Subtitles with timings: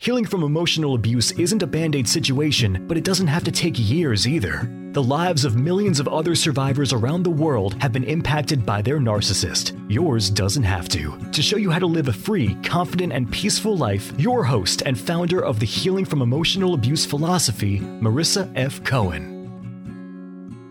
[0.00, 3.74] Healing from emotional abuse isn't a band aid situation, but it doesn't have to take
[3.76, 4.70] years either.
[4.92, 9.00] The lives of millions of other survivors around the world have been impacted by their
[9.00, 9.72] narcissist.
[9.90, 11.18] Yours doesn't have to.
[11.32, 14.96] To show you how to live a free, confident, and peaceful life, your host and
[14.96, 18.84] founder of the Healing from Emotional Abuse philosophy, Marisa F.
[18.84, 19.34] Cohen.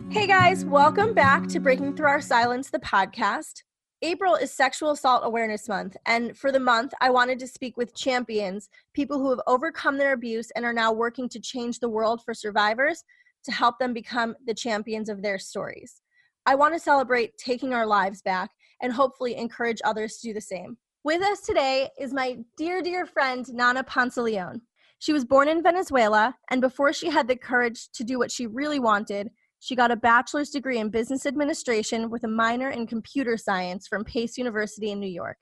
[0.09, 3.63] Hey guys, welcome back to Breaking Through Our Silence, the podcast.
[4.03, 7.95] April is Sexual Assault Awareness Month, and for the month, I wanted to speak with
[7.95, 12.21] champions, people who have overcome their abuse and are now working to change the world
[12.23, 13.03] for survivors
[13.45, 16.01] to help them become the champions of their stories.
[16.45, 18.51] I want to celebrate taking our lives back
[18.83, 20.77] and hopefully encourage others to do the same.
[21.03, 24.61] With us today is my dear, dear friend, Nana Pantaleon.
[24.99, 28.45] She was born in Venezuela, and before she had the courage to do what she
[28.45, 29.31] really wanted,
[29.67, 34.05] she got a bachelor's degree in business administration with a minor in computer science from
[34.05, 35.35] Pace University in New York.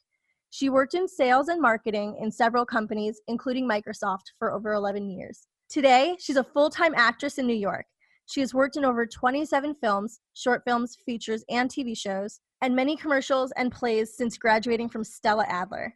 [0.50, 5.46] She worked in sales and marketing in several companies, including Microsoft, for over 11 years.
[5.70, 7.86] Today, she's a full time actress in New York.
[8.26, 12.98] She has worked in over 27 films, short films, features, and TV shows, and many
[12.98, 15.94] commercials and plays since graduating from Stella Adler.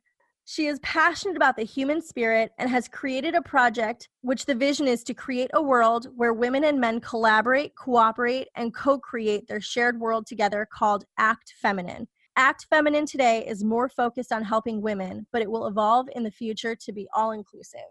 [0.52, 4.88] She is passionate about the human spirit and has created a project which the vision
[4.88, 9.62] is to create a world where women and men collaborate, cooperate, and co create their
[9.62, 12.08] shared world together called Act Feminine.
[12.36, 16.32] Act Feminine today is more focused on helping women, but it will evolve in the
[16.32, 17.82] future to be all inclusive.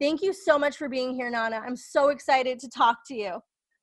[0.00, 1.60] Thank you so much for being here, Nana.
[1.66, 3.40] I'm so excited to talk to you.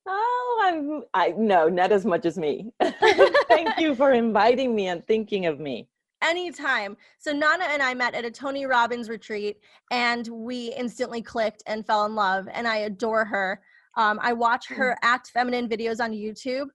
[0.08, 2.72] Oh, I'm I no, not as much as me.
[3.48, 5.88] Thank you for inviting me and thinking of me
[6.24, 6.96] anytime.
[7.18, 9.58] So Nana and I met at a Tony Robbins retreat
[9.90, 13.60] and we instantly clicked and fell in love and I adore her.
[13.96, 16.68] Um, I watch her act feminine videos on YouTube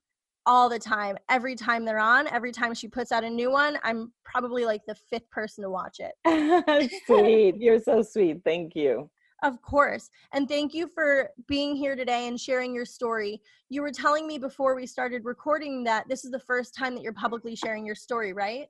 [0.46, 1.18] all the time.
[1.28, 4.82] Every time they're on, every time she puts out a new one, I'm probably like
[4.86, 6.90] the fifth person to watch it.
[7.06, 7.56] sweet.
[7.58, 8.40] You're so sweet.
[8.44, 9.10] Thank you.
[9.42, 10.10] Of course.
[10.32, 13.40] And thank you for being here today and sharing your story.
[13.70, 17.02] You were telling me before we started recording that this is the first time that
[17.02, 18.68] you're publicly sharing your story, right?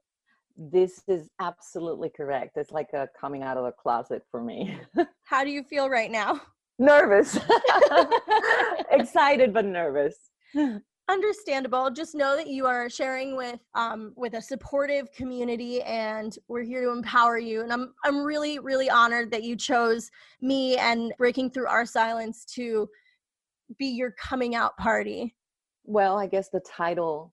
[0.60, 2.56] This is absolutely correct.
[2.58, 4.78] It's like a coming out of the closet for me.
[5.24, 6.40] How do you feel right now?
[6.78, 7.38] Nervous.
[8.90, 10.16] Excited but nervous.
[11.08, 11.90] Understandable.
[11.90, 16.82] Just know that you are sharing with um, with a supportive community, and we're here
[16.82, 17.62] to empower you.
[17.62, 20.10] And I'm I'm really really honored that you chose
[20.42, 22.86] me and breaking through our silence to
[23.78, 25.34] be your coming out party.
[25.84, 27.32] Well, I guess the title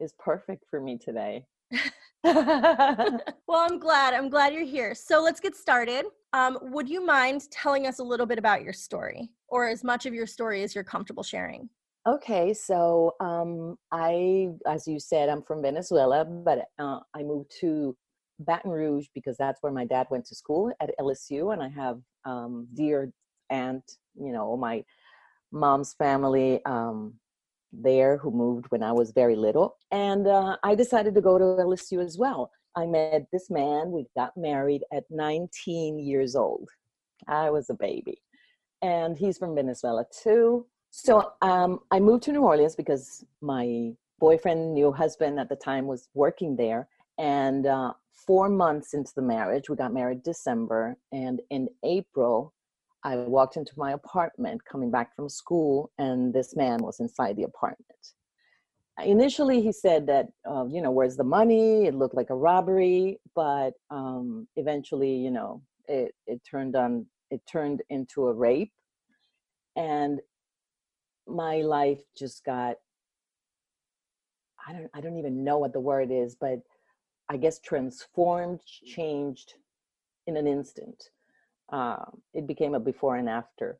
[0.00, 1.44] is perfect for me today.
[2.24, 4.12] well, I'm glad.
[4.14, 4.94] I'm glad you're here.
[4.94, 6.04] So let's get started.
[6.32, 10.04] Um, would you mind telling us a little bit about your story, or as much
[10.04, 11.68] of your story as you're comfortable sharing?
[12.06, 17.96] Okay, so um, I, as you said, I'm from Venezuela, but uh, I moved to
[18.40, 22.00] Baton Rouge because that's where my dad went to school at LSU, and I have
[22.24, 23.12] um, dear
[23.50, 23.84] aunt,
[24.14, 24.84] you know, my
[25.52, 27.14] mom's family um,
[27.72, 29.76] there who moved when I was very little.
[29.90, 32.50] And uh, I decided to go to LSU as well.
[32.76, 33.90] I met this man.
[33.90, 36.68] We got married at 19 years old.
[37.26, 38.22] I was a baby.
[38.82, 40.66] And he's from Venezuela too.
[40.90, 45.86] So um, I moved to New Orleans because my boyfriend, new husband at the time,
[45.86, 46.88] was working there.
[47.18, 50.96] And uh, four months into the marriage, we got married December.
[51.12, 52.54] And in April,
[53.04, 57.44] I walked into my apartment coming back from school, and this man was inside the
[57.44, 57.86] apartment.
[59.04, 61.86] Initially, he said that, uh, you know, where's the money?
[61.86, 67.40] It looked like a robbery, but um, eventually, you know, it, it turned on, it
[67.50, 68.72] turned into a rape,
[69.76, 70.20] and
[71.28, 72.76] my life just got,
[74.66, 76.58] I don't, I don't even know what the word is, but
[77.28, 79.54] I guess transformed, changed
[80.26, 81.10] in an instant
[81.70, 82.04] uh,
[82.34, 83.78] it became a before and after.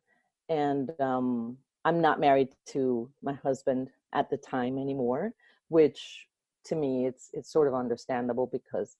[0.49, 5.33] And um, I'm not married to my husband at the time anymore,
[5.69, 6.25] which
[6.65, 8.97] to me it's it's sort of understandable because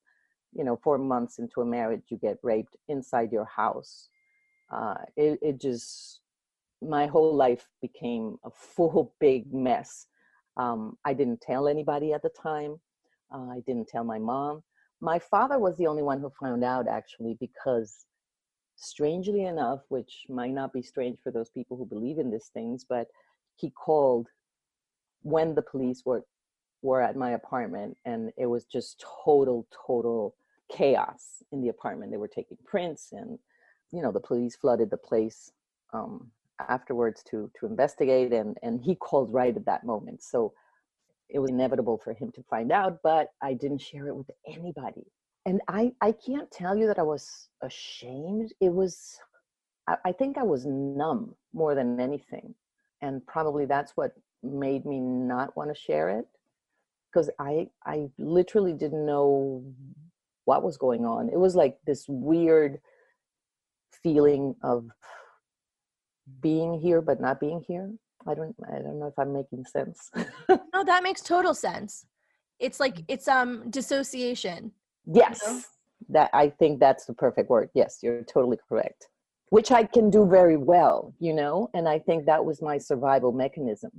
[0.53, 4.09] you know four months into a marriage you get raped inside your house.
[4.71, 6.21] Uh, it, it just
[6.81, 10.07] my whole life became a full big mess.
[10.57, 12.79] Um, I didn't tell anybody at the time.
[13.33, 14.63] Uh, I didn't tell my mom.
[15.01, 18.05] My father was the only one who found out actually because
[18.79, 22.85] strangely enough, which might not be strange for those people who believe in these things,
[22.87, 23.07] but
[23.55, 24.27] he called
[25.21, 26.25] when the police were
[26.81, 30.33] were at my apartment and it was just total total
[30.71, 32.11] chaos in the apartment.
[32.11, 33.37] They were taking prints, and
[33.91, 35.51] you know the police flooded the place
[35.93, 36.31] um,
[36.69, 40.23] afterwards to to investigate, and and he called right at that moment.
[40.23, 40.53] So
[41.29, 45.05] it was inevitable for him to find out, but I didn't share it with anybody.
[45.49, 48.53] And I I can't tell you that I was ashamed.
[48.61, 49.17] It was
[49.87, 52.53] I, I think I was numb more than anything,
[53.01, 54.11] and probably that's what
[54.43, 56.27] made me not want to share it
[57.11, 59.63] because I I literally didn't know
[60.45, 61.29] what was going on.
[61.29, 62.79] It was like this weird
[64.03, 64.87] feeling of
[66.41, 67.91] being here but not being here.
[68.27, 70.11] I don't I don't know if I'm making sense.
[70.47, 72.05] no, that makes total sense.
[72.59, 74.73] It's like it's um dissociation.
[75.11, 75.41] Yes.
[75.45, 75.61] You know?
[76.09, 77.69] That I think that's the perfect word.
[77.73, 79.07] Yes, you're totally correct.
[79.49, 83.31] Which I can do very well, you know, and I think that was my survival
[83.31, 83.91] mechanism.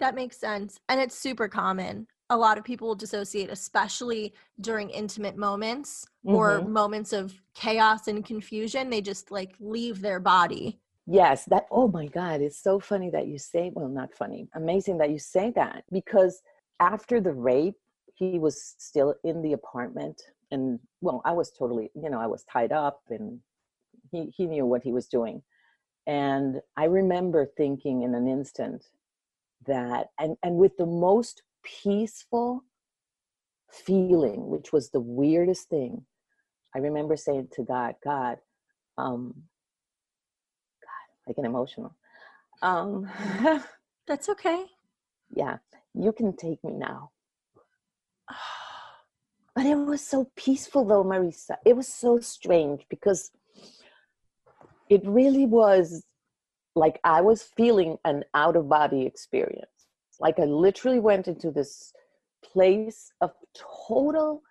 [0.00, 0.80] That makes sense.
[0.88, 6.36] And it's super common a lot of people will dissociate, especially during intimate moments mm-hmm.
[6.36, 8.90] or moments of chaos and confusion.
[8.90, 10.78] They just like leave their body.
[11.06, 14.98] Yes, that, oh my God, it's so funny that you say, well, not funny, amazing
[14.98, 16.42] that you say that because
[16.80, 17.76] after the rape,
[18.14, 20.20] he was still in the apartment.
[20.50, 23.40] And well, I was totally, you know, I was tied up and
[24.10, 25.42] he, he knew what he was doing.
[26.06, 28.84] And I remember thinking in an instant
[29.66, 32.64] that, and, and with the most peaceful
[33.70, 36.04] feeling, which was the weirdest thing.
[36.74, 38.38] I remember saying to God, God,
[38.96, 39.34] um,
[40.82, 41.94] God, I get emotional.
[42.62, 43.10] Um,
[44.08, 44.64] That's okay.
[45.34, 45.58] Yeah,
[45.94, 47.10] you can take me now.
[49.58, 51.56] But it was so peaceful, though, Marisa.
[51.66, 53.32] It was so strange because
[54.88, 56.04] it really was
[56.76, 59.88] like I was feeling an out of body experience.
[60.20, 61.92] Like I literally went into this
[62.40, 63.32] place of
[63.88, 64.42] total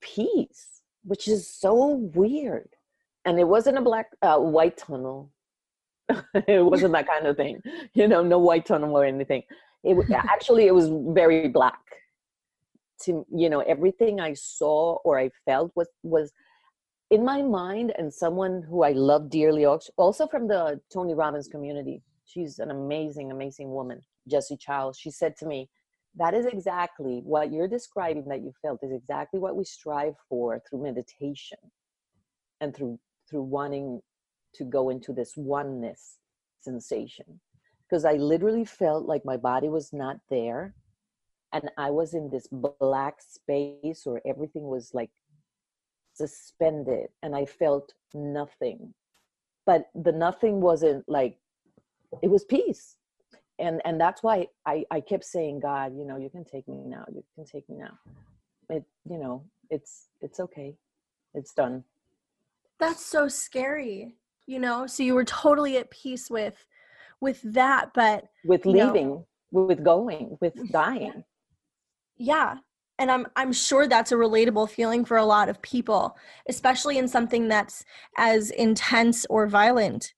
[0.00, 2.70] peace, which is so weird.
[3.24, 5.30] And it wasn't a black, uh, white tunnel.
[6.34, 7.62] it wasn't that kind of thing,
[7.94, 9.44] you know, no white tunnel or anything.
[9.84, 11.78] It actually it was very black.
[13.04, 16.32] To you know, everything I saw or I felt was was
[17.10, 22.02] in my mind, and someone who I love dearly, also from the Tony Robbins community.
[22.26, 24.02] She's an amazing, amazing woman.
[24.28, 25.70] Jesse Childs, she said to me,
[26.18, 30.60] that is exactly what you're describing that you felt is exactly what we strive for
[30.68, 31.58] through meditation
[32.60, 32.98] and through
[33.28, 34.00] through wanting
[34.54, 36.18] to go into this oneness
[36.60, 37.40] sensation
[37.88, 40.74] because i literally felt like my body was not there
[41.52, 42.46] and i was in this
[42.80, 45.10] black space or everything was like
[46.14, 48.92] suspended and i felt nothing
[49.66, 51.38] but the nothing wasn't like
[52.22, 52.96] it was peace
[53.58, 56.82] and and that's why I I kept saying, God, you know, you can take me
[56.84, 57.04] now.
[57.12, 57.98] You can take me now.
[58.70, 60.74] It you know, it's it's okay.
[61.34, 61.84] It's done.
[62.78, 64.14] That's so scary.
[64.46, 66.64] You know, so you were totally at peace with
[67.20, 71.24] with that, but with leaving, know, with going, with dying.
[72.18, 72.56] Yeah.
[72.98, 76.16] And I'm I'm sure that's a relatable feeling for a lot of people,
[76.48, 77.84] especially in something that's
[78.16, 80.14] as intense or violent.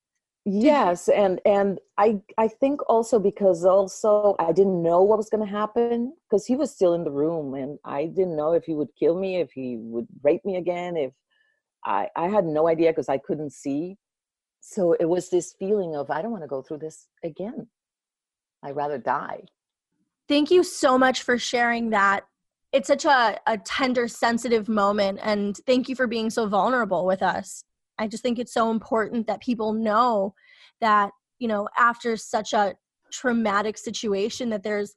[0.46, 5.44] Yes and and i i think also because also i didn't know what was going
[5.44, 8.72] to happen because he was still in the room and i didn't know if he
[8.72, 11.12] would kill me if he would rape me again if
[11.84, 13.98] i i had no idea because i couldn't see.
[14.62, 17.68] So it was this feeling of i don't want to go through this again.
[18.62, 19.42] I'd rather die
[20.30, 22.24] thank you so much for sharing that
[22.72, 27.22] it's such a, a tender sensitive moment and thank you for being so vulnerable with
[27.22, 27.64] us
[28.00, 30.34] I just think it's so important that people know
[30.80, 32.74] that, you know, after such a
[33.12, 34.94] traumatic situation that there's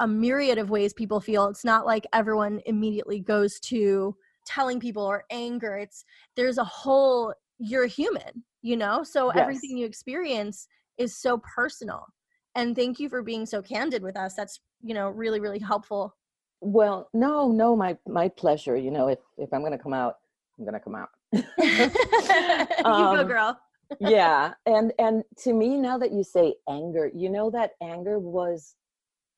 [0.00, 1.48] a myriad of ways people feel.
[1.48, 4.14] It's not like everyone immediately goes to
[4.46, 5.78] telling people or anger.
[5.78, 6.04] It's
[6.36, 9.02] there's a whole you're human, you know?
[9.02, 9.38] So yes.
[9.38, 12.04] everything you experience is so personal.
[12.54, 14.34] And thank you for being so candid with us.
[14.34, 16.16] That's, you know, really really helpful.
[16.60, 18.76] Well, no, no, my my pleasure.
[18.76, 20.16] You know, if if I'm going to come out,
[20.58, 21.08] I'm going to come out.
[21.32, 23.60] you um, go, girl.
[24.00, 28.76] yeah, and and to me, now that you say anger, you know that anger was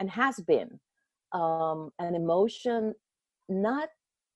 [0.00, 0.80] and has been
[1.32, 2.94] um, an emotion
[3.48, 3.88] not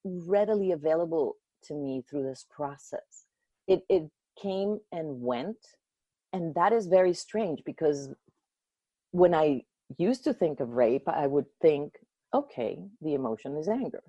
[0.05, 3.27] readily available to me through this process.
[3.67, 4.09] It it
[4.41, 5.59] came and went,
[6.33, 8.09] and that is very strange because
[9.13, 9.63] when I
[9.97, 11.95] used to think of rape, I would think,
[12.35, 14.03] okay, the emotion is anger,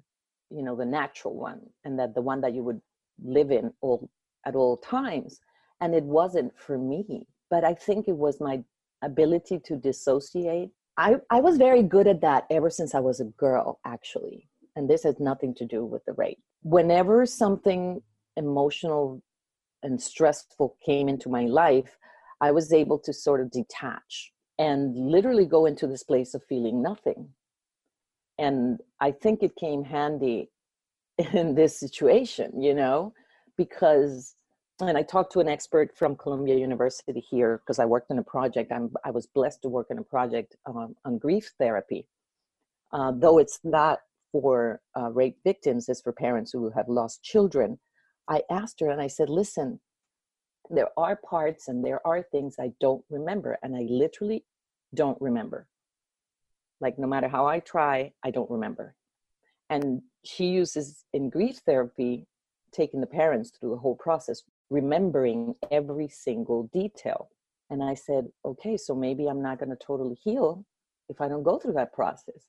[0.49, 2.81] you know, the natural one, and that the one that you would
[3.23, 4.09] live in all
[4.45, 5.39] at all times
[5.81, 8.63] and it wasn't for me but i think it was my
[9.01, 10.69] ability to dissociate.
[10.95, 14.47] I i was very good at that ever since i was a girl actually
[14.79, 16.39] and this has nothing to do with the rape.
[16.63, 18.01] Whenever something
[18.37, 19.21] emotional
[19.83, 21.97] and stressful came into my life,
[22.39, 26.83] I was able to sort of detach and literally go into this place of feeling
[26.83, 27.29] nothing.
[28.37, 30.49] And I think it came handy
[31.33, 33.13] in this situation, you know,
[33.57, 34.35] because
[34.81, 38.23] and I talked to an expert from Columbia University here because I worked in a
[38.23, 38.71] project.
[38.71, 42.07] I'm, I was blessed to work in a project um, on grief therapy.
[42.93, 43.99] Uh, though it's not
[44.31, 47.77] for uh, rape victims, it's for parents who have lost children.
[48.29, 49.81] I asked her and I said, listen,
[50.69, 54.45] there are parts and there are things I don't remember, and I literally
[54.93, 55.67] don't remember.
[56.81, 58.95] Like, no matter how I try, I don't remember.
[59.69, 62.25] And she uses in grief therapy,
[62.71, 67.29] taking the parents through the whole process, remembering every single detail.
[67.69, 70.65] And I said, okay, so maybe I'm not going to totally heal
[71.09, 72.45] if I don't go through that process.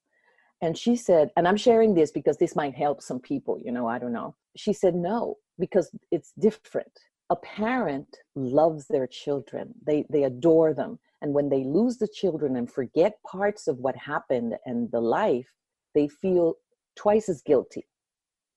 [0.62, 3.86] And she said, and I'm sharing this because this might help some people, you know,
[3.86, 4.34] I don't know.
[4.56, 6.92] She said, no, because it's different
[7.30, 12.56] a parent loves their children they they adore them and when they lose the children
[12.56, 15.52] and forget parts of what happened and the life
[15.94, 16.54] they feel
[16.96, 17.86] twice as guilty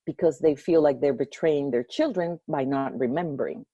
[0.05, 3.65] because they feel like they're betraying their children by not remembering.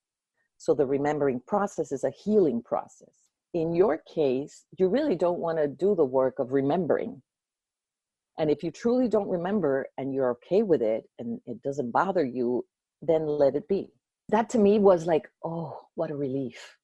[0.58, 3.32] So the remembering process is a healing process.
[3.54, 7.22] In your case you really don't want to do the work of remembering.
[8.38, 12.24] And if you truly don't remember and you're okay with it and it doesn't bother
[12.24, 12.66] you
[13.02, 13.92] then let it be.
[14.30, 16.78] That to me was like, oh, what a relief.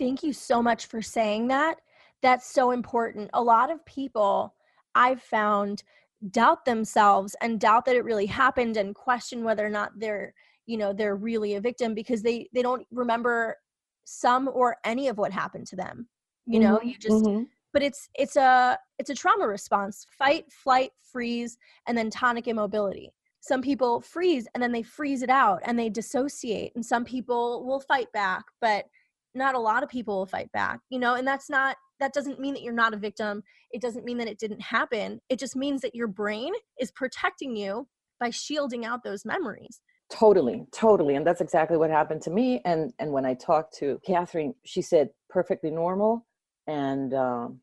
[0.00, 1.78] Thank you so much for saying that.
[2.22, 3.28] That's so important.
[3.34, 4.54] A lot of people
[4.94, 5.82] I've found
[6.30, 10.32] doubt themselves and doubt that it really happened and question whether or not they're,
[10.64, 13.58] you know, they're really a victim because they they don't remember
[14.06, 16.08] some or any of what happened to them.
[16.46, 16.88] You know, mm-hmm.
[16.88, 17.42] you just mm-hmm.
[17.74, 23.12] but it's it's a it's a trauma response, fight, flight, freeze and then tonic immobility
[23.40, 27.64] some people freeze and then they freeze it out and they dissociate and some people
[27.64, 28.84] will fight back but
[29.34, 32.40] not a lot of people will fight back you know and that's not that doesn't
[32.40, 33.42] mean that you're not a victim.
[33.70, 35.20] It doesn't mean that it didn't happen.
[35.28, 37.86] It just means that your brain is protecting you
[38.18, 39.80] by shielding out those memories.
[40.10, 44.00] Totally totally and that's exactly what happened to me and and when i talked to
[44.04, 46.26] catherine she said perfectly normal
[46.66, 47.60] and um,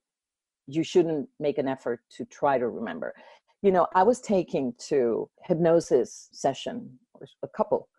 [0.65, 3.13] you shouldn't make an effort to try to remember.
[3.61, 6.97] You know i was taking to hypnosis session
[7.43, 7.89] a couple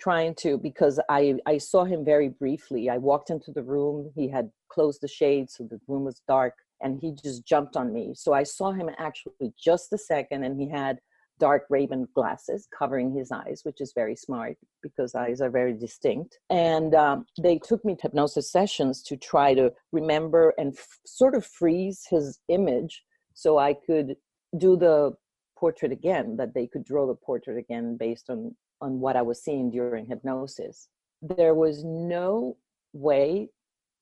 [0.00, 2.88] trying to because i i saw him very briefly.
[2.88, 4.10] I walked into the room.
[4.14, 7.92] He had closed the shades so the room was dark and he just jumped on
[7.92, 8.12] me.
[8.14, 10.98] So i saw him actually just a second and he had
[11.40, 16.38] dark Ray-Ban glasses covering his eyes which is very smart because eyes are very distinct.
[16.50, 21.34] And um, they took me to hypnosis sessions to try to remember and f- sort
[21.34, 24.16] of freeze his image so i could
[24.56, 25.12] do the
[25.58, 29.42] portrait again that they could draw the portrait again based on on what i was
[29.42, 30.88] seeing during hypnosis.
[31.20, 32.56] There was no
[32.92, 33.50] way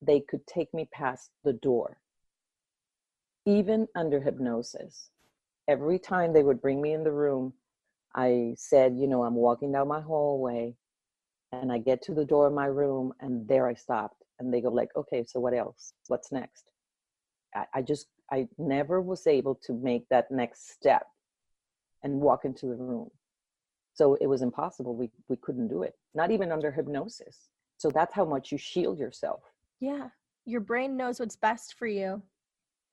[0.03, 1.99] they could take me past the door.
[3.47, 5.11] Even under hypnosis.
[5.69, 7.53] Every time they would bring me in the room
[8.15, 10.75] i said you know i'm walking down my hallway
[11.53, 14.23] and i get to the door of my room and there i stopped.
[14.39, 15.93] And they go like okay so what else?
[16.09, 16.65] What's next?
[17.55, 21.07] I, I just I never was able to make that next step
[22.03, 23.11] and walk into the room.
[23.97, 24.95] So it was impossible.
[24.95, 25.95] We we couldn't do it.
[26.15, 27.49] Not even under hypnosis.
[27.79, 29.41] So that's how much you shield yourself.
[29.81, 30.09] Yeah.
[30.45, 32.23] Your brain knows what's best for you.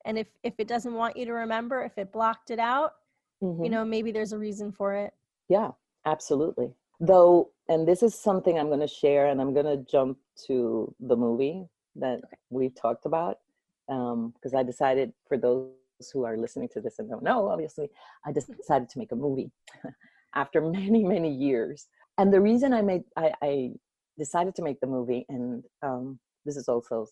[0.06, 2.94] And if if it doesn't want you to remember, if it blocked it out,
[3.42, 3.64] mm-hmm.
[3.64, 5.12] you know, maybe there's a reason for it.
[5.48, 5.72] Yeah,
[6.06, 6.72] absolutely.
[7.00, 10.94] Though and this is something I'm going to share and I'm going to jump to
[11.00, 12.36] the movie that okay.
[12.48, 13.40] we've talked about
[13.86, 15.70] because um, I decided for those
[16.12, 17.90] who are listening to this and don't know, obviously,
[18.24, 19.50] I just decided to make a movie
[20.34, 21.86] after many, many years.
[22.18, 23.70] And the reason I made, I, I
[24.18, 27.06] decided to make the movie, and um, this is also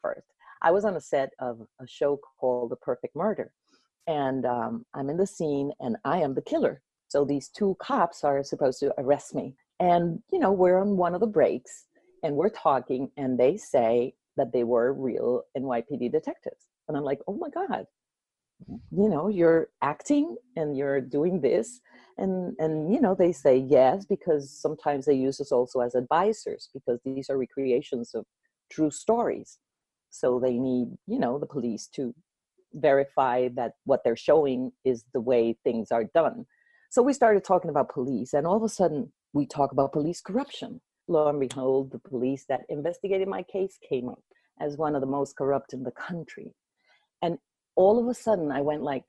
[0.00, 0.26] first,
[0.62, 3.52] I was on a set of a show called The Perfect Murder.
[4.06, 6.80] And um, I'm in the scene and I am the killer.
[7.08, 9.54] So these two cops are supposed to arrest me.
[9.80, 11.84] And, you know, we're on one of the breaks
[12.22, 16.68] and we're talking, and they say, that they were real NYPD detectives.
[16.86, 17.84] And I'm like, oh my God,
[18.66, 21.80] you know, you're acting and you're doing this.
[22.18, 26.68] And, and you know, they say yes, because sometimes they use us also as advisors
[26.74, 28.24] because these are recreations of
[28.70, 29.58] true stories.
[30.10, 32.14] So they need, you know, the police to
[32.74, 36.44] verify that what they're showing is the way things are done.
[36.90, 40.20] So we started talking about police, and all of a sudden we talk about police
[40.20, 44.22] corruption lo and behold, the police that investigated my case came up
[44.60, 46.54] as one of the most corrupt in the country.
[47.22, 47.38] And
[47.74, 49.04] all of a sudden, I went like,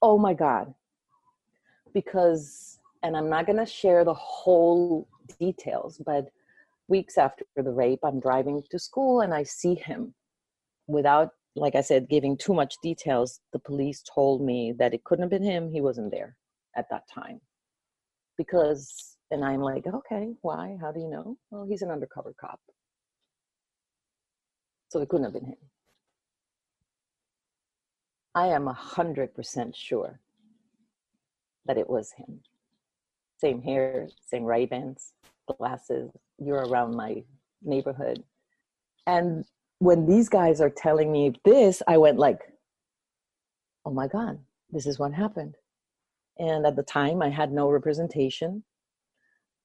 [0.00, 0.72] oh my God.
[1.96, 5.08] Because and i'm not going to share the whole
[5.40, 6.28] details but
[6.88, 10.14] weeks after the rape i'm driving to school and i see him
[10.86, 13.40] without like i said giving too much details.
[13.54, 15.70] The police told me that it couldn't have been him.
[15.70, 16.36] He wasn't there
[16.76, 17.40] at that time
[18.36, 20.76] because and i'm like okay why?
[20.80, 21.36] How do you know?
[21.50, 22.60] Well he's an undercover cop.
[24.90, 25.62] So it couldn't have been him.
[28.34, 30.20] I am a hundred percent sure
[31.66, 32.40] that it was him.
[33.38, 35.12] Same hair same ray-bans
[35.58, 37.22] glasses you're around my
[37.62, 38.22] neighborhood.
[39.06, 39.44] And
[39.78, 42.40] when these guys are telling me this i went like
[43.84, 44.38] oh my god
[44.70, 45.54] this is what happened.
[46.38, 48.64] And at the time i had no representation.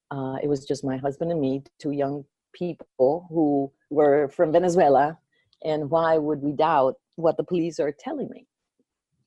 [0.10, 5.18] Uh, it was just my husband and me two young people who were from venezuela.
[5.64, 8.48] And why would we doubt what the police are telling me?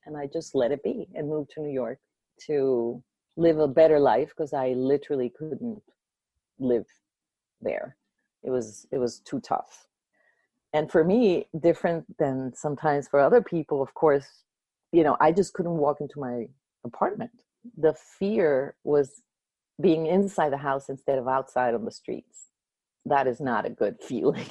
[0.05, 1.99] And i just let it be and moved to new york
[2.47, 3.03] to
[3.37, 5.81] live a better life because i literally couldn't
[6.59, 6.85] live
[7.61, 7.97] there.
[8.43, 9.87] It was it was too tough.
[10.73, 14.43] And for me different than sometimes for other people of course
[14.91, 16.47] you know i just couldn't walk into my
[16.85, 17.31] apartment.
[17.77, 19.21] The fear was
[19.81, 22.49] being inside the house instead of outside on the streets.
[23.05, 24.47] That is not a good feeling.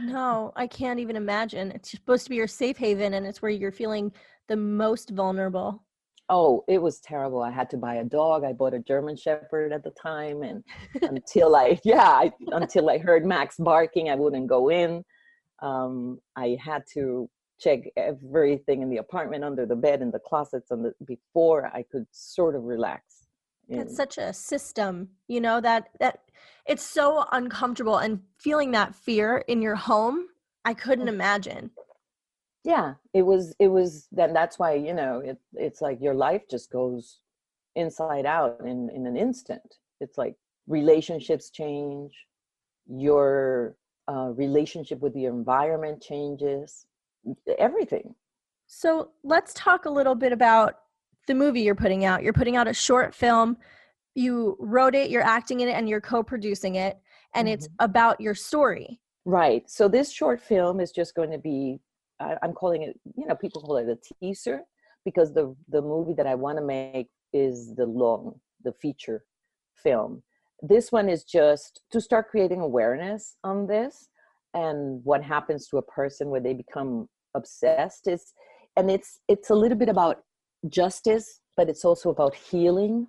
[0.00, 1.70] No i can't even imagine.
[1.72, 4.12] It's supposed to be your safe haven and it's where you're feeling
[4.48, 5.84] the most vulnerable
[6.28, 9.72] oh it was terrible i had to buy a dog i bought a german shepherd
[9.72, 10.62] at the time and
[11.02, 15.04] until i yeah I, until i heard max barking i wouldn't go in
[15.60, 17.28] um, i had to
[17.60, 21.82] check everything in the apartment under the bed in the closets and the, before i
[21.90, 23.26] could sort of relax
[23.70, 26.20] it's such a system you know that that
[26.66, 30.26] it's so uncomfortable and feeling that fear in your home
[30.64, 31.10] i couldn't mm.
[31.14, 31.70] imagine
[32.68, 36.42] yeah it was it was then that's why you know it, it's like your life
[36.48, 37.18] just goes
[37.78, 39.76] inside out in in an instant.
[40.00, 40.34] It's like
[40.66, 42.12] relationships change
[42.86, 43.76] your
[44.10, 46.86] uh, relationship with the environment changes
[47.58, 48.14] everything.
[48.66, 50.78] So let's talk a little bit about
[51.26, 52.22] the movie you're putting out.
[52.22, 53.56] You're putting out a short film.
[54.14, 56.98] You wrote it you're acting in it and you're co-producing it
[57.34, 57.54] and mm-hmm.
[57.54, 59.00] it's about your story.
[59.24, 59.68] Right.
[59.70, 61.80] So this short film is just going to be
[62.20, 64.62] I, am calling it, you know, people call it a teaser
[65.04, 69.24] because the the movie that I want to make is the long, the feature
[69.76, 70.22] film.
[70.62, 74.08] This one is just to start creating awareness on this
[74.54, 78.32] and what happens to a person when they become obsessed is
[78.76, 80.22] and it's it's a little bit about
[80.68, 83.06] justice but it's also about healing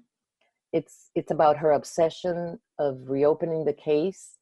[0.74, 4.38] it's it's about her obsession of reopening the case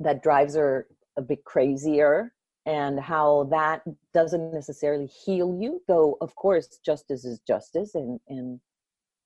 [0.00, 2.32] that drives her a bit crazier
[2.68, 8.60] and how that doesn't necessarily heal you though of course justice is justice and and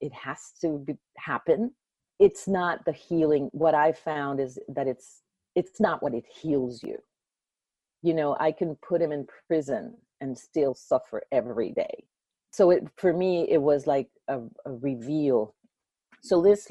[0.03, 1.73] it has to be, happen.
[2.19, 3.49] It's not the healing.
[3.53, 5.23] What i found is that it's
[5.55, 6.99] it's not what it heals you.
[8.03, 12.05] You know i can put him in prison and still suffer every day.
[12.53, 15.55] So it for me it was like a, a reveal.
[16.23, 16.69] So this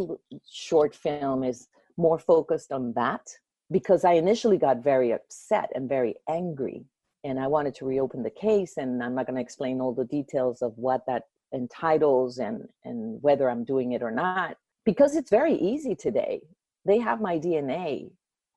[0.50, 3.28] short film is more focused on that
[3.72, 6.86] because I initially got very upset and very angry.
[7.24, 8.78] And I wanted to reopen the case.
[8.78, 13.22] And I'm not going to explain all the details of what that entitles and, and
[13.22, 16.42] whether I'm doing it or not, because it's very easy today.
[16.86, 18.12] They have my DNA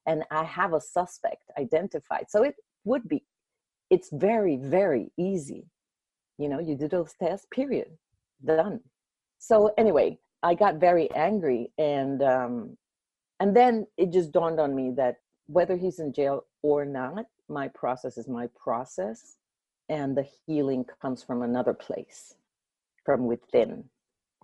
[0.07, 2.27] and I have a suspect identified.
[2.29, 3.25] So it would be,
[3.91, 5.67] it's very, very easy.
[6.39, 7.89] You know, you do those tests, period,
[8.45, 8.81] done.
[9.39, 12.77] So anyway, I got very angry and um,
[13.41, 15.17] and then it just dawned on me that
[15.47, 19.37] whether he's in jail or not my process is my process
[19.89, 22.35] and the healing comes from another place
[23.05, 23.85] from within.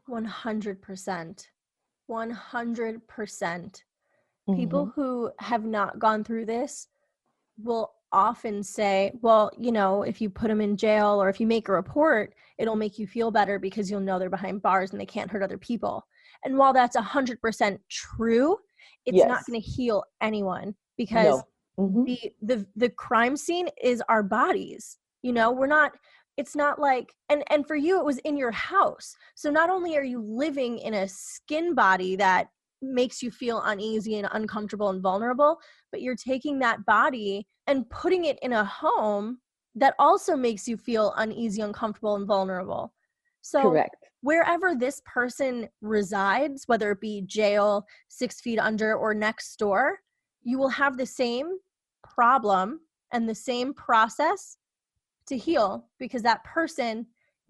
[0.08, 1.46] 100%
[2.10, 3.82] 100%.
[4.56, 5.00] People mm-hmm.
[5.00, 6.88] who have not gone through this
[7.62, 11.46] will often say well you know if you put them in jail or if you
[11.46, 15.00] make a report it'll make you feel better because you'll know they're behind bars and
[15.00, 16.06] they can't hurt other people.
[16.44, 18.58] And while that's 100% true
[19.06, 19.28] it's yes.
[19.28, 21.42] not going to heal anyone because
[21.78, 21.84] no.
[21.84, 22.04] mm-hmm.
[22.04, 25.92] the the the crime scene is our bodies you know we're not
[26.36, 29.96] it's not like and and for you it was in your house so not only
[29.96, 32.48] are you living in a skin body that
[32.82, 35.58] makes you feel uneasy and uncomfortable and vulnerable
[35.92, 39.38] but you're taking that body and putting it in a home
[39.74, 42.92] that also makes you feel uneasy uncomfortable and vulnerable
[43.42, 49.56] so correct wherever this person resides, whether it be jail, six feet under, or next
[49.58, 50.00] door,
[50.42, 51.58] you will have the same
[52.02, 52.80] problem
[53.12, 54.58] and the same process
[55.26, 57.06] to heal because that person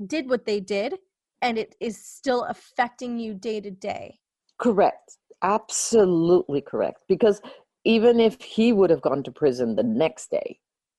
[0.06, 0.94] did what they did
[1.42, 4.18] and it is still affecting you day to day.
[4.58, 5.16] Correct.
[5.42, 7.02] Absolutely correct.
[7.08, 7.40] Because
[7.84, 10.58] even if he would have gone to prison the next day,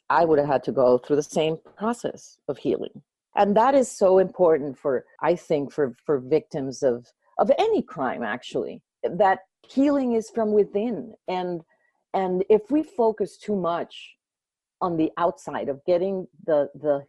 [0.10, 3.04] I would have had to go through the same process of healing.
[3.36, 7.08] And that is so important for, I think, for, for victims of,
[7.40, 11.14] of any crime, actually, that healing is from within.
[11.28, 11.62] And,
[12.14, 14.16] and if we focus too much
[14.82, 17.06] on the outside of getting the, the,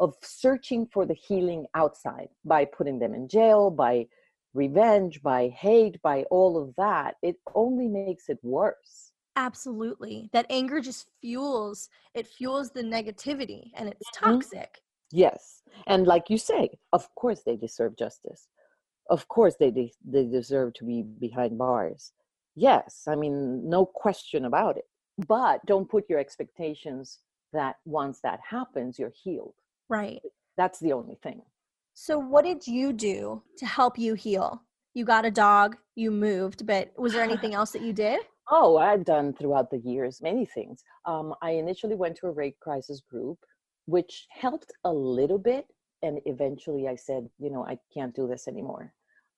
[0.00, 4.06] of searching for the healing outside by putting them in jail, by
[4.54, 9.12] revenge, by hate, by all of that, it only makes it worse.
[9.36, 10.28] Absolutely.
[10.32, 14.32] That anger just fuels it fuels the negativity and it's mm-hmm.
[14.32, 14.80] toxic.
[15.12, 15.62] Yes.
[15.86, 18.48] And like you say, of course they deserve justice.
[19.08, 22.12] Of course they de- they deserve to be behind bars.
[22.54, 24.84] Yes, I mean no question about it.
[25.26, 27.18] But don't put your expectations
[27.52, 29.54] that once that happens you're healed.
[29.88, 30.20] Right.
[30.56, 31.42] That's the only thing.
[31.94, 34.62] So, what did you do to help you heal?
[34.94, 38.20] You got a dog, you moved, but was there anything else that you did?
[38.52, 40.82] Oh, I've done throughout the years many things.
[41.06, 43.38] Um, I initially went to a rape crisis group,
[43.90, 45.66] which helped a little bit.
[46.02, 48.92] And eventually I said, you know, I can't do this anymore.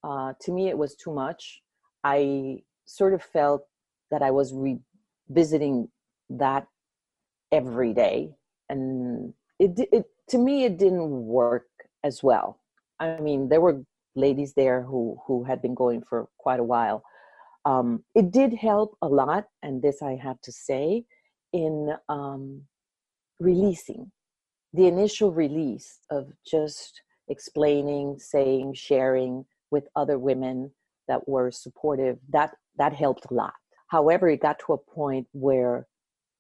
[0.05, 1.63] Uh, to me, it was too much.
[2.05, 3.63] I sort of felt
[4.11, 5.89] that I was revisiting
[6.29, 6.67] that
[7.51, 8.35] every day.
[8.69, 11.69] And it, it to me, it didn't work
[12.05, 12.61] as well.
[13.01, 13.83] I mean, there were
[14.15, 17.03] ladies there who who had been going for quite a while.
[17.65, 21.05] Um, it did help a lot, and this I have to say,
[21.53, 22.63] in um,
[23.39, 24.11] releasing
[24.73, 30.71] the initial release of just explaining, saying, sharing with other women
[31.09, 32.19] that were supportive.
[32.31, 33.55] That that helped a lot.
[33.89, 35.87] However, it got to a point where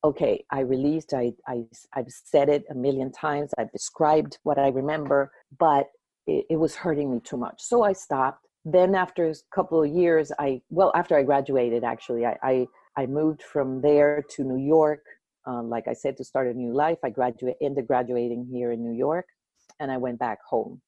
[0.04, 1.64] okay, I released, I, I,
[1.94, 5.86] I've said it a million times, I've described what I remember, but
[6.26, 7.62] it, it, was hurting me too much.
[7.62, 8.46] So I stopped.
[8.64, 12.66] Then after a couple of years, I, well, after I graduated, actually, I, I,
[12.96, 15.04] I moved from there to New York,
[15.46, 16.98] um, like I said, to start a new life.
[17.04, 19.26] I graduated, ended graduating here in New York,
[19.80, 20.80] and I went back home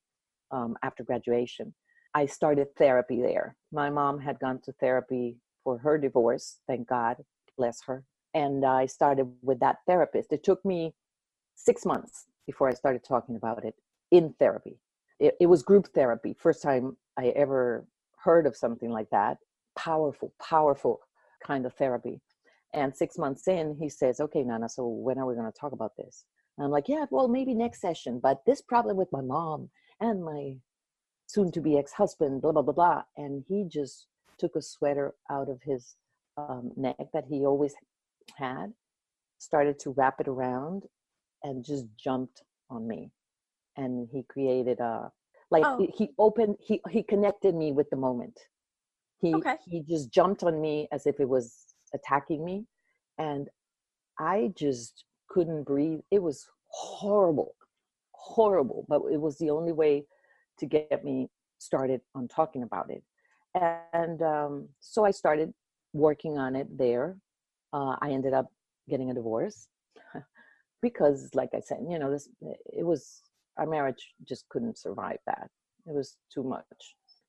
[0.50, 1.74] um, after graduation.
[2.14, 3.56] I started therapy there.
[3.72, 7.16] My mom had gone to therapy for her divorce, thank God,
[7.56, 10.32] bless her and I started with that therapist.
[10.32, 10.92] It took me
[11.54, 13.74] six months before I started talking about it
[14.10, 14.78] in therapy.
[15.20, 17.86] It, it, was group therapy, first time I ever
[18.18, 19.38] heard of something like that.
[19.78, 21.00] Powerful, powerful
[21.46, 22.20] kind of therapy.
[22.74, 25.72] And six months in, he says, Okay, Nana, so when are we going to talk
[25.72, 26.24] about this?
[26.58, 30.24] And I'm like, Yeah, well, maybe next session, but this problem with my mom and
[30.24, 30.56] my
[31.26, 33.02] soon to be ex husband, blah, blah, blah, blah.
[33.16, 34.06] And he just
[34.38, 35.96] took a sweater out of his
[36.36, 37.74] um, neck that he always
[38.36, 38.72] had
[39.38, 40.84] started to wrap it around
[41.42, 43.10] and just jumped on me
[43.76, 45.10] and he created a
[45.50, 45.86] like oh.
[45.94, 48.38] he opened he he connected me with the moment
[49.20, 49.56] he okay.
[49.66, 52.64] he just jumped on me as if it was attacking me
[53.18, 53.48] and
[54.18, 57.54] i just couldn't breathe it was horrible
[58.12, 60.04] horrible but it was the only way
[60.58, 61.28] to get me
[61.58, 63.02] started on talking about it
[63.92, 65.52] and um, so i started
[65.92, 67.16] working on it there
[67.74, 68.46] uh, I ended up
[68.88, 69.66] getting a divorce
[70.82, 73.22] because, like I said, you know, this it was
[73.58, 75.50] our marriage just couldn't survive that.
[75.86, 76.64] It was too much.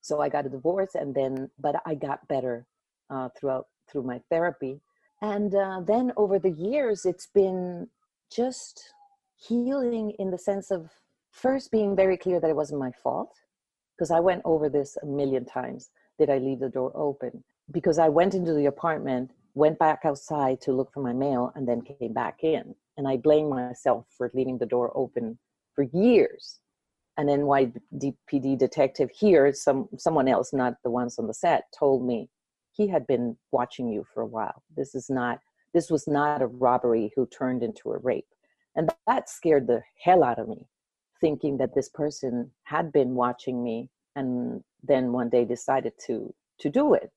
[0.01, 2.67] So I got a divorce, and then, but I got better
[3.09, 4.81] uh, throughout through my therapy,
[5.21, 7.87] and uh, then over the years, it's been
[8.31, 8.93] just
[9.35, 10.89] healing in the sense of
[11.31, 13.35] first being very clear that it wasn't my fault
[13.95, 15.89] because I went over this a million times.
[16.19, 17.43] Did I leave the door open?
[17.71, 21.67] Because I went into the apartment went back outside to look for my mail, and
[21.67, 22.75] then came back in.
[22.97, 25.39] And I blame myself for leaving the door open
[25.73, 26.59] for years.
[27.17, 32.29] An NYPD detective here, some someone else, not the ones on the set, told me
[32.75, 34.63] he had been watching you for a while.
[34.75, 35.39] This is not
[35.73, 38.27] this was not a robbery who turned into a rape.
[38.75, 40.67] And that scared the hell out of me,
[41.19, 46.69] thinking that this person had been watching me and then one day decided to to
[46.69, 47.11] do it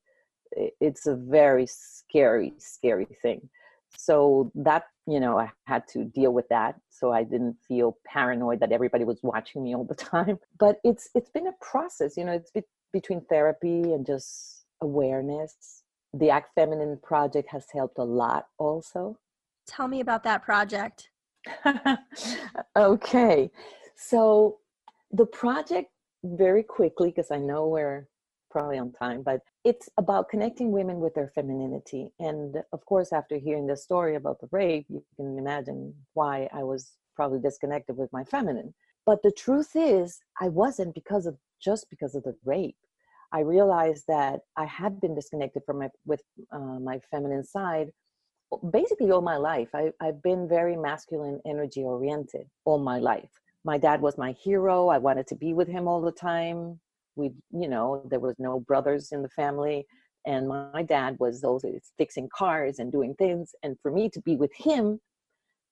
[0.81, 3.49] it's a very scary scary thing
[3.97, 8.59] so that you know i had to deal with that so i didn't feel paranoid
[8.59, 12.25] that everybody was watching me all the time but it's it's been a process you
[12.25, 18.03] know it's be- between therapy and just awareness the act feminine project has helped a
[18.03, 19.17] lot also
[19.67, 21.09] tell me about that project
[22.75, 23.49] okay
[23.95, 24.57] so
[25.11, 25.91] the project
[26.23, 28.07] very quickly because i know we're
[28.51, 32.11] probably on time, but it's about connecting women with their femininity.
[32.19, 36.63] And of course, after hearing the story about the rape, you can imagine why I
[36.63, 38.73] was probably disconnected with my feminine.
[39.05, 41.35] but the truth is i wasn't because of
[41.67, 42.77] just because of the rape
[43.31, 47.89] i realized that i had been disconnected from my with uh, my feminine side
[48.71, 49.69] basically all my life.
[49.73, 53.29] I, i've been very masculine energy oriented all my life.
[53.63, 54.87] My dad was my hero.
[54.87, 56.79] I wanted to be with him all the time.
[57.15, 59.85] We you know there was no brothers in the family
[60.25, 64.35] and my dad was always fixing cars and doing things and for me to be
[64.35, 64.99] with him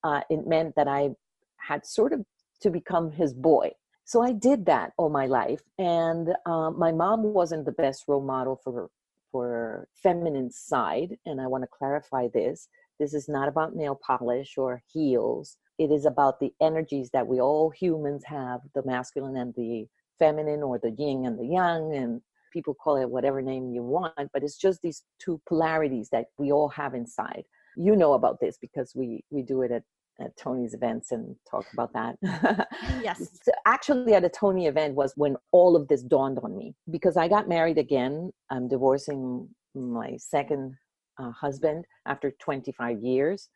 [0.03, 1.09] uh, it meant that i
[1.57, 2.25] had sort of
[2.61, 3.69] to become his boy
[4.07, 8.25] so i did that all my life and uh, my mom wasn't the best role
[8.35, 8.89] model for
[9.31, 12.69] for feminine side and i want to clarify this.
[12.99, 15.57] This is not about nail polish or heels.
[15.77, 20.63] It is about the energies that we all humans have the masculine and the feminine
[20.63, 24.41] or the yin and the yang and people call it whatever name you want but
[24.41, 27.43] it's just these two polarities that we all have inside.
[27.75, 29.83] You know about this because we we do it at,
[30.19, 32.15] at tony's events and talk about that.
[33.03, 33.29] Yes.
[33.43, 37.15] So actually at a tony event was when all of this dawned on me because
[37.17, 38.31] i got married again.
[38.49, 40.75] I'm divorcing my second
[41.19, 43.49] uh, husband after 25 years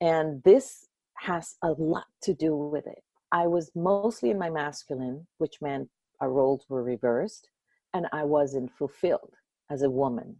[0.00, 0.86] and this
[1.18, 3.02] has a lot to do with it.
[3.32, 5.88] I was mostly in my masculine which meant
[6.20, 7.48] our roles were reversed
[7.94, 9.34] and I wasn't fulfilled
[9.70, 10.36] as a woman.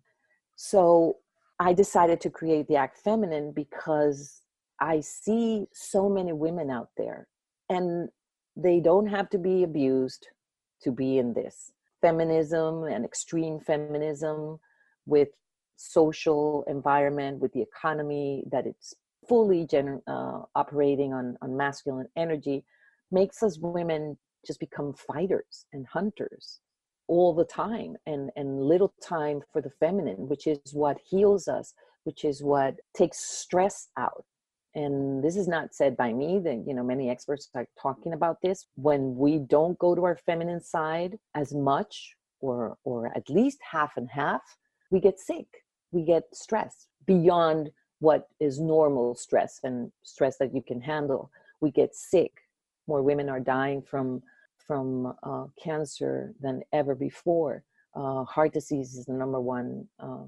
[0.57, 1.16] So
[1.59, 4.42] I decided to create the Act Feminine because
[4.81, 7.29] I see so many women out there
[7.69, 8.09] and
[8.57, 10.29] they don't have to be abused
[10.83, 11.73] to be in this.
[12.01, 14.59] Feminism and extreme feminism
[15.07, 15.29] with
[15.77, 18.95] social environment, with the economy that it's
[19.29, 22.65] fully uh, operating on, on masculine energy
[23.11, 26.61] makes us women just become fighters and hunters
[27.09, 31.73] all the time and and little time for the feminine which is what heals us
[32.05, 34.25] which is what takes stress out
[34.77, 38.41] and this is not said by me that you know many experts are talking about
[38.43, 43.59] this when we don't go to our feminine side as much or or at least
[43.69, 44.43] half and half
[44.91, 45.49] we get sick
[45.91, 51.71] we get stress beyond what is normal stress and stress that you can handle we
[51.71, 52.33] get sick
[52.87, 54.23] more women are dying from
[54.67, 57.62] from uh, cancer than ever before.
[57.95, 60.25] Uh, heart disease is the number one uh,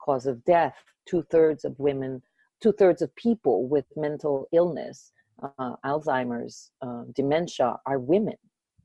[0.00, 0.76] cause of death.
[1.06, 2.22] Two thirds of women,
[2.62, 8.36] two thirds of people with mental illness, uh, Alzheimer's, uh, dementia are women.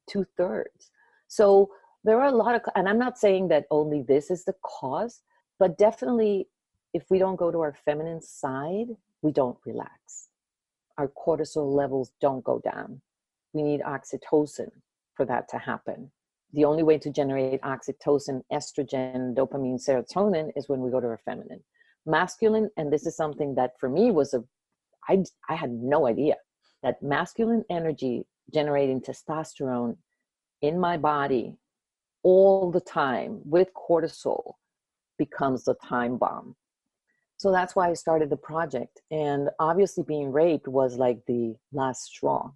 [0.10, 0.92] Two thirds.
[1.28, 1.70] So
[2.04, 5.22] there are a lot of, and I'm not saying that only this is the cause,
[5.60, 6.48] but definitely
[6.94, 8.88] if we don't go to our feminine side,
[9.22, 10.30] we don't relax.
[10.98, 13.02] Our cortisol levels don't go down
[13.58, 14.70] we need oxytocin
[15.16, 16.12] for that to happen.
[16.54, 21.20] The only way to generate oxytocin, estrogen, dopamine, serotonin is when we go to our
[21.26, 21.64] feminine.
[22.08, 24.44] Masculine, and this is something that for me was a,
[25.08, 26.36] I, I had no idea
[26.84, 29.98] that masculine energy generating testosterone
[30.62, 31.56] in my body
[32.24, 34.54] all the time with cortisol
[35.18, 36.56] becomes the time bomb.
[37.38, 39.02] So that's why I started the project.
[39.12, 42.52] And obviously, being raped was like the last straw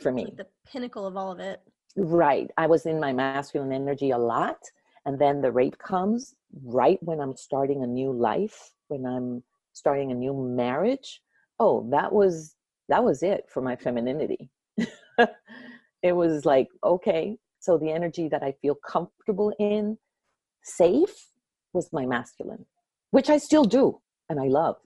[0.00, 0.24] for me.
[0.24, 1.60] Like the pinnacle of all of it.
[1.96, 2.50] Right.
[2.56, 4.58] I was in my masculine energy a lot.
[5.06, 10.12] And then the rape comes right when I'm starting a new life, when I'm starting
[10.12, 11.20] a new marriage.
[11.58, 12.54] Oh, that was
[12.88, 14.50] that was it for my femininity.
[16.02, 19.96] it was like, okay, so the energy that I feel comfortable in,
[20.62, 21.30] safe,
[21.72, 22.66] was my masculine,
[23.10, 24.76] which I still do and I love.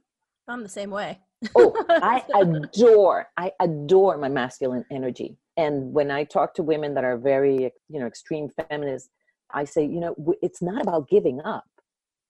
[0.47, 1.19] I'm the same way
[1.55, 5.39] oh, I adore, I adore my masculine energy.
[5.57, 9.11] And when I talk to women that are very, you know, extreme feminists,
[9.53, 11.65] I say, you know, it's not about giving up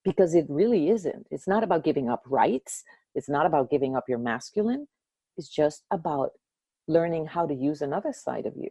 [0.05, 1.27] because it really isn't.
[1.31, 2.85] It's not about giving up rights.
[3.15, 4.87] It's not about giving up your masculine.
[5.37, 6.31] It's just about
[6.87, 8.69] learning how to use another side of you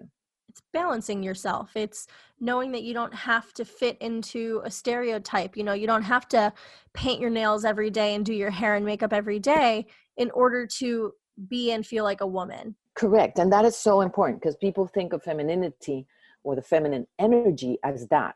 [0.49, 2.07] it's balancing yourself it's
[2.39, 6.27] knowing that you don't have to fit into a stereotype you know you don't have
[6.27, 6.51] to
[6.93, 9.85] paint your nails every day and do your hair and makeup every day
[10.17, 11.13] in order to
[11.47, 15.13] be and feel like a woman correct and that is so important because people think
[15.13, 16.07] of femininity
[16.43, 18.35] or the feminine energy as that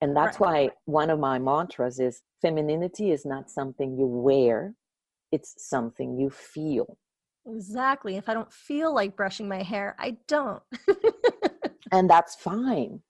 [0.00, 0.68] and that's right.
[0.68, 4.74] why one of my mantras is femininity is not something you wear
[5.32, 6.98] it's something you feel
[7.46, 8.16] Exactly.
[8.16, 10.62] If I don't feel like brushing my hair, I don't.
[11.92, 13.00] and that's fine.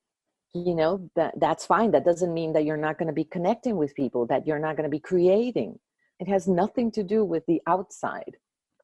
[0.54, 1.90] You know, that that's fine.
[1.92, 4.76] That doesn't mean that you're not going to be connecting with people, that you're not
[4.76, 5.78] going to be creating.
[6.20, 8.36] It has nothing to do with the outside.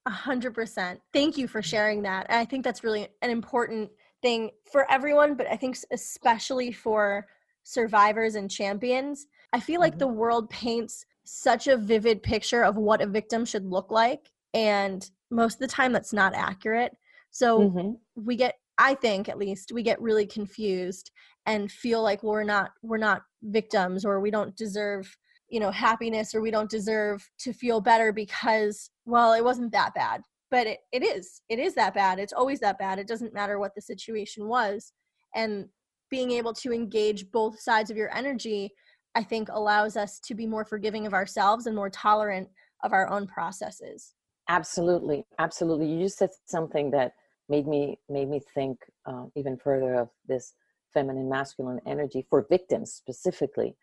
[0.06, 1.00] A hundred percent.
[1.12, 2.26] Thank you for sharing that.
[2.28, 3.90] I think that's really an important
[4.22, 7.26] thing for everyone, but I think especially for
[7.62, 9.26] survivors and champions.
[9.52, 10.00] I feel like mm-hmm.
[10.00, 14.30] the world paints such a vivid picture of what a victim should look like.
[14.54, 16.92] And most of the time that's not accurate
[17.30, 17.90] so mm-hmm.
[18.16, 21.11] we get I think at least we get really confused
[21.46, 25.16] and feel like we're not we're not victims or we don't deserve
[25.48, 29.94] you know happiness or we don't deserve to feel better because well it wasn't that
[29.94, 33.34] bad but it, it is it is that bad it's always that bad it doesn't
[33.34, 34.92] matter what the situation was
[35.34, 35.66] and
[36.10, 38.70] being able to engage both sides of your energy
[39.14, 42.48] i think allows us to be more forgiving of ourselves and more tolerant
[42.82, 44.14] of our own processes.
[44.48, 47.12] Absolutely absolutely you just said something that
[47.48, 50.54] made me made me think uh, even further of this
[50.92, 53.76] feminine masculine energy for victims specifically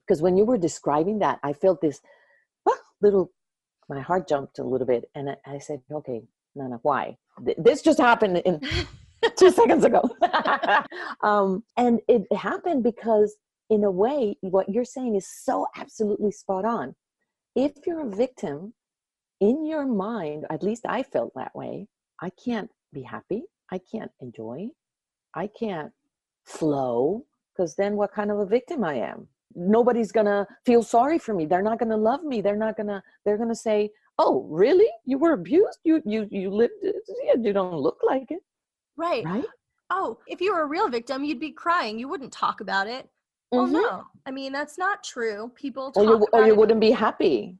[0.00, 2.00] because when you were describing that i felt this
[2.66, 3.30] ah, little
[3.88, 6.22] my heart jumped a little bit and i said okay
[6.56, 7.16] nana why?
[7.58, 8.60] This just happened in
[9.36, 10.02] two seconds ago.
[11.22, 13.34] Um, and it happened because
[13.70, 16.94] in a way what you're saying is so absolutely spot on.
[17.56, 18.74] If you're a victim
[19.40, 21.86] in your mind at least i felt that way
[22.20, 24.68] i can't be happy i can't enjoy
[25.34, 25.92] i can't
[26.46, 31.34] flow because then what kind of a victim i am nobody's gonna feel sorry for
[31.34, 31.46] me.
[31.46, 32.40] They're not gonna love me.
[32.40, 34.88] They're not gonna they're gonna say oh really?
[35.04, 35.78] You were abused?
[35.84, 36.72] You you you lived
[37.40, 38.40] you don't look like it.
[38.96, 39.24] Right.
[39.24, 39.44] Right?
[39.90, 41.98] Oh if you were a real victim you'd be crying.
[41.98, 43.08] You wouldn't talk about it.
[43.52, 43.72] Mm-hmm.
[43.72, 44.04] no.
[44.26, 45.52] I mean that's not true.
[45.54, 47.56] People or you, or you wouldn't be happy.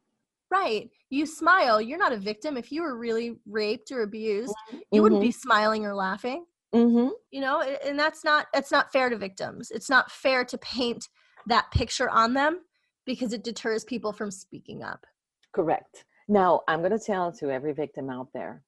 [0.50, 0.90] Right.
[1.11, 1.80] You smile.
[1.80, 2.57] You're not a victim.
[2.57, 4.78] If you were really raped or abused mm-hmm.
[4.92, 5.40] you wouldn't be mm-hmm.
[5.40, 6.44] smiling or laughing.
[6.74, 7.11] Mm-hmm.
[7.30, 9.70] you know and that's not it's not fair to victims.
[9.70, 11.09] It's not fair to paint
[11.46, 12.61] that picture on them
[13.07, 15.07] because it deters people from speaking up.
[15.52, 16.04] Correct.
[16.28, 18.62] Now, I'm going to tell to every victim out there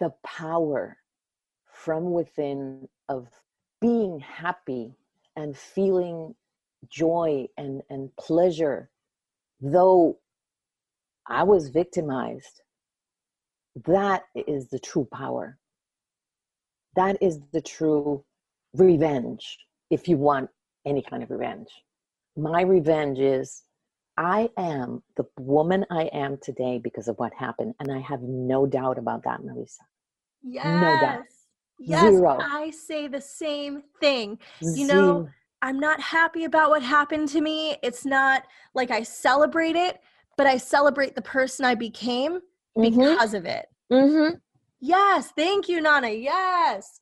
[0.00, 0.96] the power
[1.72, 3.28] from within of
[3.80, 4.94] being happy
[5.36, 6.34] and feeling
[6.88, 8.90] joy and, and pleasure,
[9.60, 10.18] though
[11.28, 12.62] I was victimized.
[13.84, 15.58] That is the true power.
[16.94, 18.24] That is the true
[18.74, 19.58] revenge,
[19.90, 20.50] if you want
[20.86, 21.68] any kind of revenge.
[22.36, 23.62] My revenge is
[24.16, 27.74] I am the woman I am today because of what happened.
[27.80, 29.80] And I have no doubt about that, Marisa.
[30.42, 30.64] Yes.
[30.64, 31.24] No doubt.
[31.78, 32.02] Yes.
[32.02, 32.38] Zero.
[32.40, 34.38] I say the same thing.
[34.60, 35.28] You know,
[35.60, 37.76] I'm not happy about what happened to me.
[37.82, 38.44] It's not
[38.74, 40.00] like I celebrate it,
[40.36, 42.40] but I celebrate the person I became
[42.78, 42.98] mm-hmm.
[42.98, 43.66] because of it.
[43.92, 44.36] Mm-hmm.
[44.80, 46.10] Yes, thank you, Nana.
[46.10, 46.98] Yes.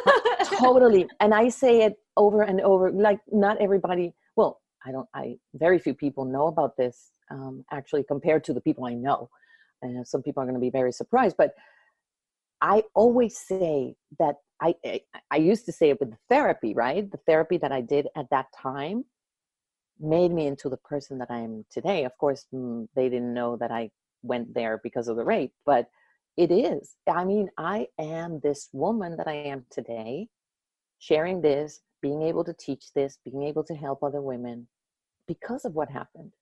[0.58, 1.06] totally.
[1.20, 2.90] And I say it over and over.
[2.90, 4.14] Like not everybody.
[4.36, 5.08] Well, I don't.
[5.14, 7.10] I very few people know about this.
[7.30, 9.30] Um, actually, compared to the people I know,
[9.80, 11.36] and some people are going to be very surprised.
[11.38, 11.54] But
[12.60, 17.10] I always say that I, I I used to say it with the therapy, right?
[17.10, 19.06] The therapy that I did at that time
[19.98, 22.04] made me into the person that I am today.
[22.04, 23.90] Of course, mm, they didn't know that I
[24.22, 25.88] went there because of the rape, but
[26.36, 26.96] it is.
[27.08, 30.28] I mean, I am this woman that I am today,
[30.98, 34.66] sharing this, being able to teach this, being able to help other women
[35.26, 36.32] because of what happened.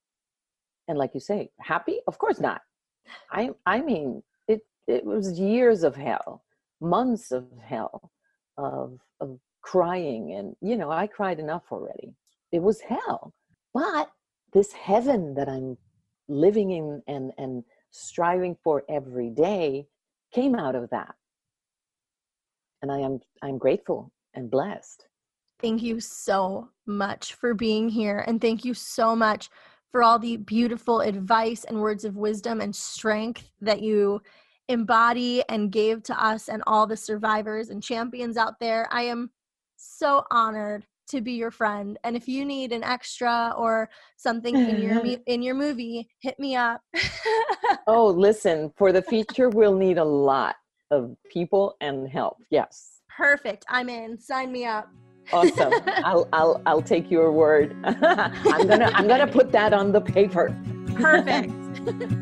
[0.89, 2.01] And like you say, happy?
[2.07, 2.63] Of course not.
[3.31, 6.43] I I mean, it it was years of hell,
[6.81, 8.11] months of hell,
[8.57, 12.15] of of crying and you know, I cried enough already.
[12.51, 13.33] It was hell.
[13.73, 14.11] But
[14.53, 15.79] this heaven that I'm
[16.29, 19.87] living in and and striving for every day
[20.33, 21.15] came out of that.
[22.81, 25.07] And i am i'm grateful and blessed.
[25.61, 29.49] Thank you so much for being here and thank you so much
[29.93, 34.21] for all the beautiful advice and words of wisdom and strength that you
[34.69, 38.89] embody and gave to us and all the survivors and champions out there.
[38.91, 39.31] I am
[39.77, 44.81] so honored to be your friend and if you need an extra or something in
[44.81, 45.23] your mm-hmm.
[45.27, 46.81] in your movie hit me up.
[47.87, 50.57] Oh listen for the feature we'll need a lot
[50.91, 53.03] of people and help yes.
[53.15, 54.89] Perfect i'm in sign me up.
[55.33, 57.77] Awesome i'll i'll i'll take your word.
[57.85, 60.57] I'm gonna i'm gonna put that on the paper.
[60.95, 61.53] Perfect